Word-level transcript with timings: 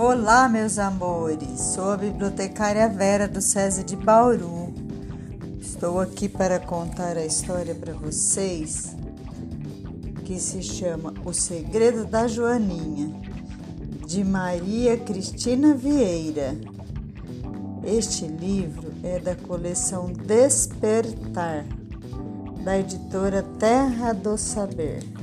Olá, 0.00 0.48
meus 0.48 0.78
amores! 0.78 1.60
Sou 1.74 1.90
a 1.90 1.96
bibliotecária 1.96 2.88
Vera 2.88 3.26
do 3.26 3.40
SESI 3.40 3.82
de 3.82 3.96
Bauru. 3.96 4.72
Estou 5.60 5.98
aqui 5.98 6.28
para 6.28 6.60
contar 6.60 7.16
a 7.16 7.26
história 7.26 7.74
para 7.74 7.94
vocês 7.94 8.94
que 10.24 10.38
se 10.38 10.62
chama 10.62 11.12
O 11.24 11.32
Segredo 11.32 12.04
da 12.04 12.28
Joaninha, 12.28 13.12
de 14.06 14.22
Maria 14.22 14.96
Cristina 14.96 15.74
Vieira. 15.74 16.56
Este 17.84 18.24
livro 18.24 18.92
é 19.02 19.18
da 19.18 19.34
coleção 19.34 20.12
Despertar, 20.12 21.66
da 22.62 22.78
editora 22.78 23.42
Terra 23.58 24.12
do 24.12 24.38
Saber. 24.38 25.17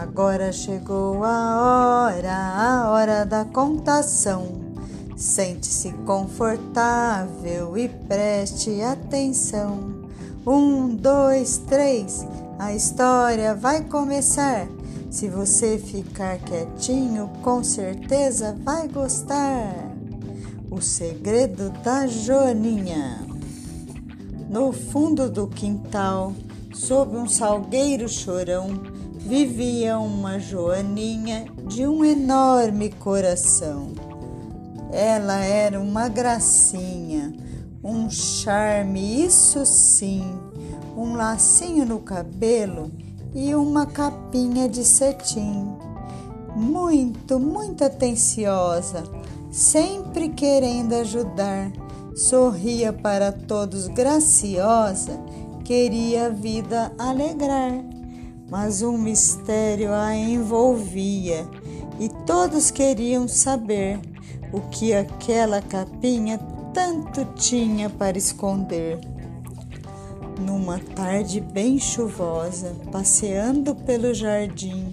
Agora 0.00 0.50
chegou 0.52 1.22
a 1.22 2.08
hora, 2.08 2.34
a 2.34 2.90
hora 2.90 3.26
da 3.26 3.44
contação. 3.44 4.46
Sente-se 5.16 5.92
confortável 6.06 7.76
e 7.76 7.88
preste 7.88 8.80
atenção. 8.80 10.08
Um, 10.46 10.88
dois, 10.96 11.58
três, 11.58 12.26
a 12.58 12.74
história 12.74 13.54
vai 13.54 13.84
começar. 13.84 14.66
Se 15.10 15.28
você 15.28 15.76
ficar 15.76 16.38
quietinho, 16.38 17.30
com 17.42 17.62
certeza 17.62 18.56
vai 18.64 18.88
gostar. 18.88 19.74
O 20.70 20.80
segredo 20.80 21.68
da 21.84 22.06
Joaninha. 22.06 23.20
No 24.48 24.72
fundo 24.72 25.30
do 25.30 25.46
quintal, 25.46 26.32
sob 26.72 27.14
um 27.14 27.28
salgueiro 27.28 28.08
chorão, 28.08 29.01
vivia 29.24 29.98
uma 29.98 30.38
Joaninha 30.38 31.46
de 31.66 31.86
um 31.86 32.04
enorme 32.04 32.90
coração. 32.90 33.92
Ela 34.90 35.44
era 35.44 35.80
uma 35.80 36.08
gracinha, 36.08 37.32
um 37.82 38.10
charme, 38.10 39.24
isso 39.24 39.64
sim, 39.64 40.24
um 40.96 41.14
lacinho 41.14 41.86
no 41.86 42.00
cabelo 42.00 42.90
e 43.32 43.54
uma 43.54 43.86
capinha 43.86 44.68
de 44.68 44.84
cetim. 44.84 45.68
Muito, 46.54 47.38
muito 47.38 47.84
atenciosa, 47.84 49.04
sempre 49.50 50.28
querendo 50.30 50.94
ajudar, 50.94 51.72
sorria 52.14 52.92
para 52.92 53.32
todos 53.32 53.86
graciosa, 53.86 55.18
queria 55.64 56.26
a 56.26 56.28
vida 56.28 56.92
alegrar 56.98 58.01
mas 58.52 58.82
um 58.82 58.98
mistério 58.98 59.94
a 59.94 60.14
envolvia 60.14 61.48
e 61.98 62.10
todos 62.26 62.70
queriam 62.70 63.26
saber 63.26 63.98
o 64.52 64.60
que 64.60 64.92
aquela 64.92 65.62
capinha 65.62 66.38
tanto 66.74 67.24
tinha 67.34 67.88
para 67.88 68.18
esconder. 68.18 69.00
Numa 70.38 70.78
tarde 70.78 71.40
bem 71.40 71.78
chuvosa, 71.78 72.76
passeando 72.90 73.74
pelo 73.74 74.12
jardim, 74.12 74.90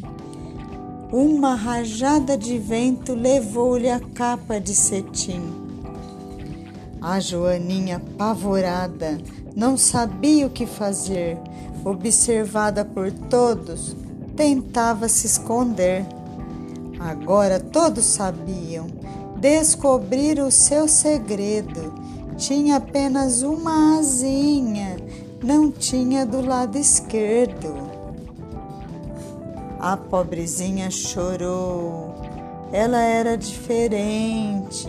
uma 1.12 1.54
rajada 1.54 2.38
de 2.38 2.58
vento 2.58 3.14
levou-lhe 3.14 3.90
a 3.90 4.00
capa 4.00 4.58
de 4.58 4.74
cetim. 4.74 5.59
A 7.02 7.20
Joaninha, 7.20 7.98
apavorada, 7.98 9.18
não 9.56 9.78
sabia 9.78 10.48
o 10.48 10.50
que 10.50 10.66
fazer 10.66 11.38
observada 11.84 12.84
por 12.84 13.12
todos, 13.12 13.96
tentava 14.36 15.08
se 15.08 15.28
esconder. 15.28 16.06
Agora 17.00 17.60
todos 17.60 18.06
sabiam, 18.06 18.88
descobriram 19.38 20.48
o 20.48 20.52
seu 20.52 20.88
segredo. 20.88 21.94
Tinha 22.38 22.78
apenas 22.78 23.42
uma 23.42 24.00
asinha, 24.00 24.98
não 25.44 25.72
tinha 25.72 26.26
do 26.26 26.42
lado 26.46 26.78
esquerdo. 26.78 27.90
A 29.80 29.96
pobrezinha 29.96 30.92
chorou. 30.92 32.16
Ela 32.72 33.02
era 33.02 33.38
diferente. 33.38 34.88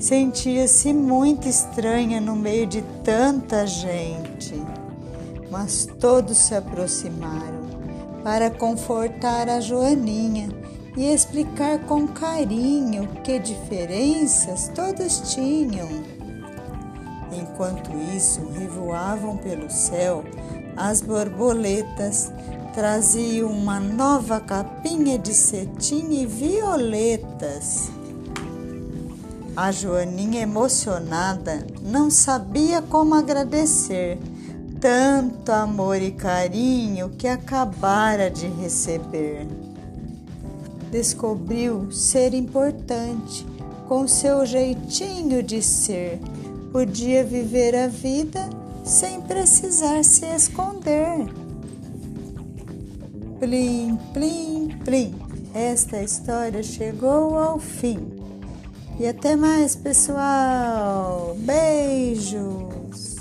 Sentia-se 0.00 0.92
muito 0.92 1.48
estranha 1.48 2.20
no 2.20 2.34
meio 2.34 2.66
de 2.66 2.82
tanta 3.04 3.66
gente 3.66 4.54
mas 5.52 5.86
todos 6.00 6.38
se 6.38 6.54
aproximaram 6.54 7.60
para 8.24 8.50
confortar 8.50 9.50
a 9.50 9.60
Joaninha 9.60 10.48
e 10.96 11.12
explicar 11.12 11.78
com 11.80 12.08
carinho 12.08 13.06
que 13.22 13.38
diferenças 13.38 14.68
todos 14.74 15.34
tinham. 15.34 15.88
Enquanto 17.30 17.90
isso, 18.16 18.40
revoavam 18.58 19.36
pelo 19.36 19.70
céu 19.70 20.24
as 20.74 21.02
borboletas, 21.02 22.32
traziam 22.72 23.50
uma 23.50 23.78
nova 23.78 24.40
capinha 24.40 25.18
de 25.18 25.34
cetim 25.34 26.22
e 26.22 26.26
violetas. 26.26 27.90
A 29.54 29.70
Joaninha, 29.70 30.40
emocionada, 30.40 31.66
não 31.82 32.10
sabia 32.10 32.80
como 32.80 33.14
agradecer 33.14 34.18
tanto 34.80 35.52
amor 35.52 36.00
e 36.00 36.10
carinho 36.10 37.10
que 37.10 37.28
acabara 37.28 38.30
de 38.30 38.48
receber. 38.48 39.46
Descobriu 40.90 41.92
ser 41.92 42.34
importante, 42.34 43.46
com 43.88 44.08
seu 44.08 44.44
jeitinho 44.46 45.42
de 45.42 45.62
ser, 45.62 46.18
podia 46.72 47.22
viver 47.22 47.76
a 47.76 47.86
vida 47.86 48.48
sem 48.84 49.20
precisar 49.20 50.02
se 50.02 50.24
esconder. 50.26 51.41
Plim, 53.42 53.96
plim, 54.14 54.68
plim. 54.84 55.14
Esta 55.52 56.00
história 56.00 56.62
chegou 56.62 57.36
ao 57.36 57.58
fim. 57.58 57.98
E 59.00 59.06
até 59.08 59.34
mais, 59.34 59.74
pessoal. 59.74 61.34
Beijos. 61.40 63.16